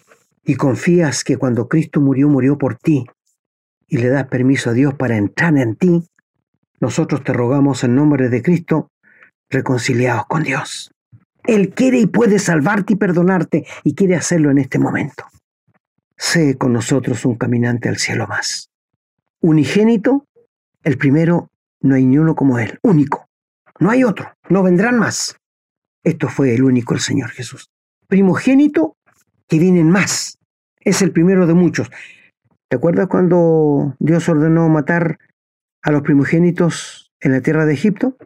[0.42, 3.06] y confías que cuando Cristo murió, murió por ti,
[3.86, 6.02] y le das permiso a Dios para entrar en ti,
[6.80, 8.90] nosotros te rogamos en nombre de Cristo,
[9.48, 10.91] reconciliados con Dios.
[11.44, 15.24] Él quiere y puede salvarte y perdonarte, y quiere hacerlo en este momento.
[16.16, 18.70] Sé con nosotros un caminante al cielo más.
[19.40, 20.26] Unigénito,
[20.84, 21.50] el primero,
[21.80, 23.28] no hay ni uno como Él, único.
[23.80, 25.36] No hay otro, no vendrán más.
[26.04, 27.70] Esto fue el único, el Señor Jesús.
[28.06, 28.96] Primogénito,
[29.48, 30.38] que vienen más.
[30.80, 31.90] Es el primero de muchos.
[32.68, 35.18] ¿Te acuerdas cuando Dios ordenó matar
[35.82, 38.16] a los primogénitos en la tierra de Egipto?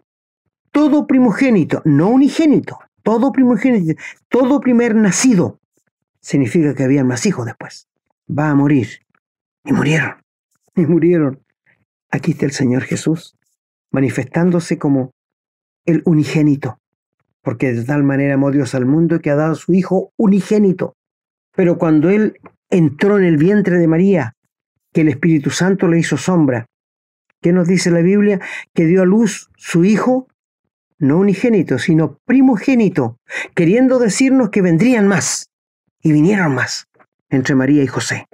[0.71, 5.61] Todo primogénito, no unigénito, todo primogénito, todo primer nacido,
[6.21, 7.87] significa que habían más hijos después.
[8.29, 8.89] Va a morir.
[9.65, 10.17] Y murieron.
[10.75, 11.41] Y murieron.
[12.11, 13.37] Aquí está el Señor Jesús,
[13.93, 15.13] manifestándose como
[15.87, 16.81] el unigénito,
[17.43, 20.97] porque de tal manera amó Dios al mundo que ha dado a su Hijo unigénito.
[21.55, 22.39] Pero cuando Él
[22.69, 24.35] entró en el vientre de María,
[24.93, 26.67] que el Espíritu Santo le hizo sombra,
[27.41, 28.41] ¿qué nos dice la Biblia?
[28.75, 30.27] Que dio a luz su Hijo,
[30.99, 33.19] no unigénito, sino primogénito,
[33.55, 35.51] queriendo decirnos que vendrían más,
[36.03, 36.89] y vinieron más,
[37.31, 38.27] entre María y José.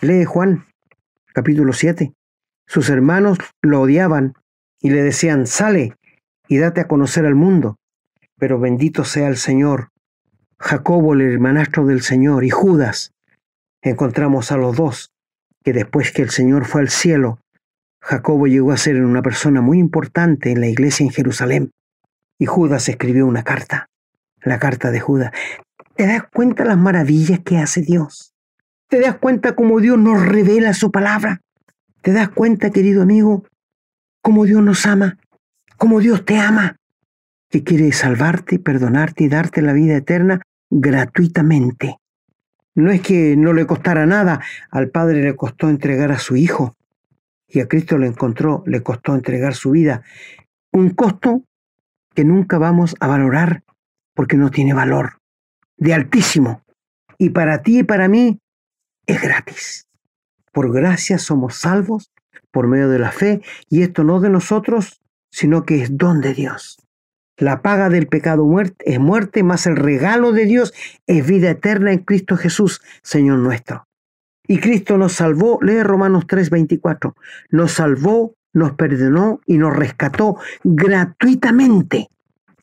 [0.00, 0.66] Lee Juan,
[1.34, 2.12] capítulo 7.
[2.66, 4.34] Sus hermanos lo odiaban
[4.80, 5.94] y le decían, sale,
[6.48, 7.76] y date a conocer al mundo.
[8.38, 9.90] Pero bendito sea el Señor.
[10.58, 13.12] Jacobo, el hermanastro del Señor, y Judas.
[13.82, 15.12] Encontramos a los dos,
[15.62, 17.38] que después que el Señor fue al cielo,
[18.02, 21.70] Jacobo llegó a ser una persona muy importante en la iglesia en Jerusalén.
[22.40, 23.88] Y Judas escribió una carta,
[24.42, 25.30] la carta de Judas.
[25.94, 28.34] ¿Te das cuenta las maravillas que hace Dios?
[28.88, 31.40] ¿Te das cuenta cómo Dios nos revela su palabra?
[32.02, 33.44] ¿Te das cuenta, querido amigo,
[34.20, 35.20] cómo Dios nos ama?
[35.80, 36.76] como Dios te ama,
[37.48, 41.96] que quiere salvarte, perdonarte y darte la vida eterna gratuitamente.
[42.74, 46.76] No es que no le costara nada, al Padre le costó entregar a su Hijo
[47.48, 50.02] y a Cristo le encontró, le costó entregar su vida.
[50.70, 51.44] Un costo
[52.20, 53.62] que nunca vamos a valorar
[54.14, 55.22] porque no tiene valor,
[55.78, 56.62] de altísimo.
[57.16, 58.38] Y para ti y para mí
[59.06, 59.88] es gratis.
[60.52, 62.12] Por gracia somos salvos
[62.50, 63.40] por medio de la fe
[63.70, 65.00] y esto no de nosotros,
[65.30, 66.76] sino que es don de Dios.
[67.38, 70.74] La paga del pecado muerte, es muerte, más el regalo de Dios
[71.06, 73.88] es vida eterna en Cristo Jesús, Señor nuestro.
[74.46, 77.14] Y Cristo nos salvó, lee Romanos 3:24,
[77.48, 82.08] nos salvó, nos perdonó y nos rescató gratuitamente,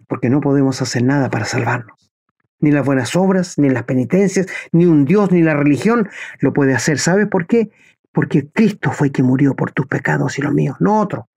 [0.08, 2.12] porque no podemos hacer nada para salvarnos.
[2.60, 6.10] Ni las buenas obras, ni las penitencias, ni un Dios, ni la religión
[6.40, 6.98] lo puede hacer.
[6.98, 7.70] ¿Sabes por qué?
[8.12, 11.28] Porque Cristo fue quien murió por tus pecados y los míos, no otro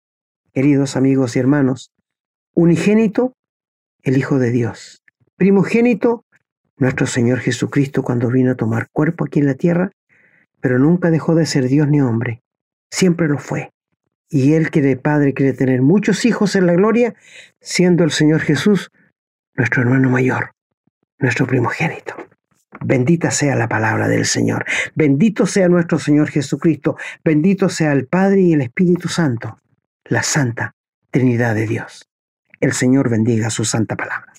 [0.52, 1.92] queridos amigos y hermanos,
[2.54, 3.34] unigénito,
[4.02, 5.02] el Hijo de Dios,
[5.36, 6.24] primogénito,
[6.76, 9.90] nuestro Señor Jesucristo cuando vino a tomar cuerpo aquí en la tierra,
[10.60, 12.42] pero nunca dejó de ser Dios ni hombre,
[12.90, 13.70] siempre lo fue,
[14.30, 17.14] y Él quiere, Padre, quiere tener muchos hijos en la gloria,
[17.60, 18.90] siendo el Señor Jesús
[19.54, 20.52] nuestro hermano mayor,
[21.18, 22.14] nuestro primogénito.
[22.82, 24.64] Bendita sea la palabra del Señor.
[24.94, 26.96] Bendito sea nuestro Señor Jesucristo.
[27.24, 29.58] Bendito sea el Padre y el Espíritu Santo,
[30.04, 30.74] la Santa
[31.10, 32.08] Trinidad de Dios.
[32.60, 34.32] El Señor bendiga su santa palabra.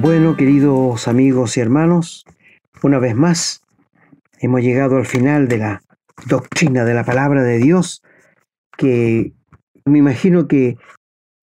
[0.00, 2.24] Bueno, queridos amigos y hermanos,
[2.84, 3.62] una vez más
[4.38, 5.82] hemos llegado al final de la
[6.26, 8.04] doctrina de la palabra de Dios,
[8.76, 9.32] que
[9.84, 10.76] me imagino que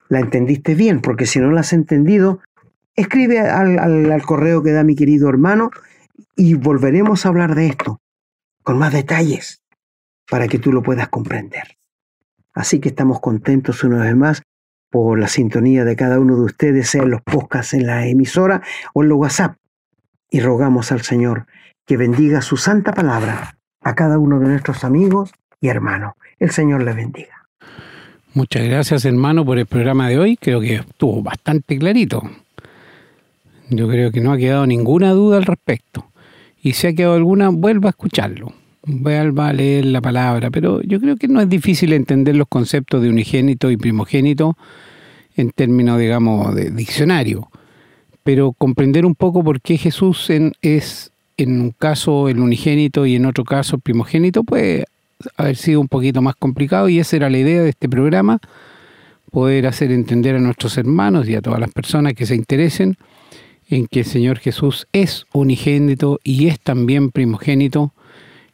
[0.08, 2.40] la entendiste bien, porque si no la has entendido,
[2.96, 5.70] escribe al, al correo que da mi querido hermano
[6.38, 8.00] y volveremos a hablar de esto
[8.64, 9.64] con más detalles
[10.32, 11.76] para que tú lo puedas comprender.
[12.54, 14.44] Así que estamos contentos una vez más
[14.90, 18.62] por la sintonía de cada uno de ustedes, sea en los podcasts, en la emisora
[18.94, 19.58] o en los WhatsApp.
[20.30, 21.48] Y rogamos al Señor
[21.86, 25.32] que bendiga su santa palabra a cada uno de nuestros amigos
[25.62, 26.14] y hermanos.
[26.40, 27.48] El Señor le bendiga.
[28.34, 30.38] Muchas gracias hermano por el programa de hoy.
[30.38, 32.22] Creo que estuvo bastante clarito.
[33.70, 36.12] Yo creo que no ha quedado ninguna duda al respecto.
[36.62, 38.54] Y si ha quedado alguna, vuelva a escucharlo.
[38.86, 40.52] Vuelva a leer la palabra.
[40.52, 44.58] Pero yo creo que no es difícil entender los conceptos de unigénito y primogénito
[45.36, 47.50] en términos, digamos, de diccionario,
[48.24, 50.30] pero comprender un poco por qué Jesús
[50.62, 54.86] es en un caso el unigénito y en otro caso el primogénito puede
[55.38, 58.40] haber sido un poquito más complicado y esa era la idea de este programa,
[59.32, 62.98] poder hacer entender a nuestros hermanos y a todas las personas que se interesen
[63.70, 67.94] en que el Señor Jesús es unigénito y es también primogénito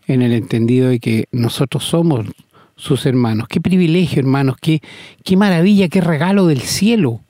[0.08, 2.26] en el entendido de que nosotros somos
[2.76, 3.48] sus hermanos.
[3.48, 4.82] Qué privilegio, hermanos, qué,
[5.24, 7.22] qué maravilla, qué regalo del cielo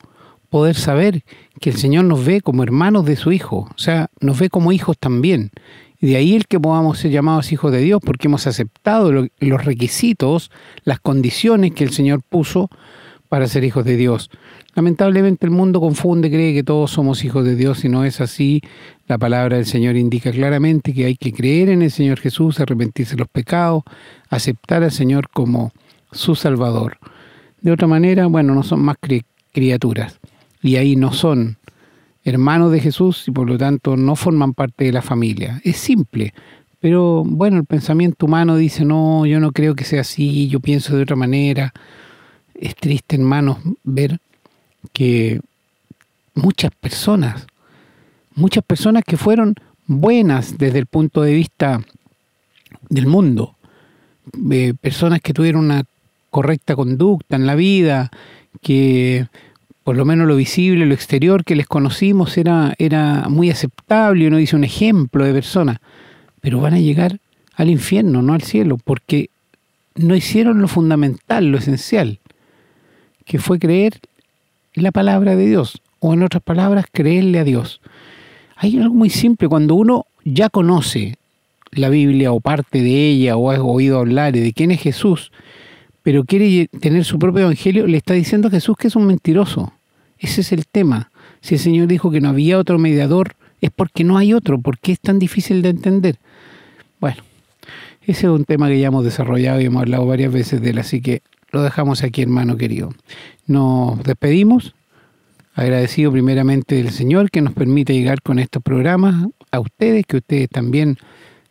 [0.50, 1.24] poder saber
[1.60, 4.72] que el Señor nos ve como hermanos de su Hijo, o sea, nos ve como
[4.72, 5.52] hijos también.
[6.00, 9.66] Y de ahí el que podamos ser llamados hijos de Dios, porque hemos aceptado los
[9.66, 10.52] requisitos,
[10.84, 12.70] las condiciones que el Señor puso
[13.32, 14.30] para ser hijos de Dios.
[14.76, 18.60] Lamentablemente el mundo confunde, cree que todos somos hijos de Dios y no es así.
[19.08, 23.14] La palabra del Señor indica claramente que hay que creer en el Señor Jesús, arrepentirse
[23.14, 23.84] de los pecados,
[24.30, 25.72] aceptar al Señor como
[26.12, 26.98] su Salvador.
[27.62, 28.98] De otra manera, bueno, no son más
[29.54, 30.20] criaturas
[30.62, 31.56] y ahí no son
[32.26, 35.62] hermanos de Jesús y por lo tanto no forman parte de la familia.
[35.64, 36.34] Es simple,
[36.82, 40.98] pero bueno, el pensamiento humano dice, no, yo no creo que sea así, yo pienso
[40.98, 41.72] de otra manera.
[42.62, 44.20] Es triste, hermanos, ver
[44.94, 45.42] que
[46.36, 47.48] muchas personas,
[48.36, 49.56] muchas personas que fueron
[49.88, 51.82] buenas desde el punto de vista
[52.88, 53.56] del mundo,
[54.52, 55.86] eh, personas que tuvieron una
[56.30, 58.12] correcta conducta en la vida,
[58.62, 59.26] que
[59.84, 64.38] por lo menos lo visible, lo exterior que les conocimos era, era muy aceptable, uno
[64.38, 65.82] dice un ejemplo de persona,
[66.42, 67.18] pero van a llegar
[67.56, 69.32] al infierno, no al cielo, porque
[69.96, 72.20] no hicieron lo fundamental, lo esencial,
[73.26, 74.00] que fue creer
[74.74, 77.82] la palabra de Dios, o en otras palabras, creerle a Dios.
[78.56, 81.18] Hay algo muy simple, cuando uno ya conoce
[81.72, 85.32] la Biblia o parte de ella o ha oído hablar de quién es Jesús,
[86.04, 89.74] pero quiere tener su propio evangelio, le está diciendo a Jesús que es un mentiroso.
[90.20, 91.12] Ese es el tema.
[91.42, 94.60] Si el Señor dijo que no había otro mediador, es porque no hay otro.
[94.60, 96.18] ¿Por qué es tan difícil de entender?
[97.00, 97.24] Bueno,
[98.04, 100.80] ese es un tema que ya hemos desarrollado y hemos hablado varias veces de él,
[100.80, 102.94] así que lo dejamos aquí, hermano querido.
[103.48, 104.74] Nos despedimos,
[105.54, 110.50] agradecido primeramente del Señor que nos permite llegar con estos programas a ustedes, que ustedes
[110.50, 110.98] también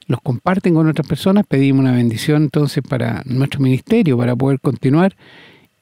[0.07, 1.47] los comparten con otras personas.
[1.47, 5.17] Pedimos una bendición entonces para nuestro ministerio, para poder continuar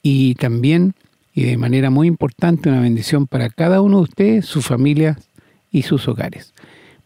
[0.02, 0.94] y también,
[1.34, 5.28] y de manera muy importante, una bendición para cada uno de ustedes, sus familias
[5.70, 6.52] y sus hogares.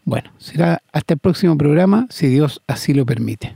[0.05, 3.55] Bueno, será hasta el próximo programa, si Dios así lo permite.